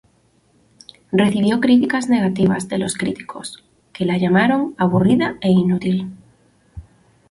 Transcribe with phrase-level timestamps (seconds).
[1.11, 3.63] Recibió críticas negativas de los críticos,
[3.93, 6.07] que la llamaron "aburrida" e "inútil".